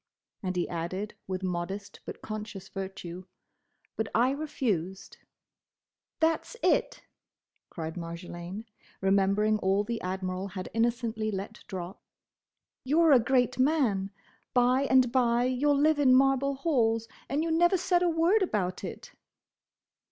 [0.41, 3.23] and he added with modest but conscious virtue,
[3.95, 5.17] "but I refused."
[6.19, 7.03] "That's it!"
[7.69, 8.65] cried Marjolaine,
[8.99, 12.01] remembering all the Admiral had innocently let drop.
[12.83, 14.09] "You 're a great man;
[14.55, 18.41] by and by you 'll live in marble halls; and you never said a word
[18.41, 19.11] about it!"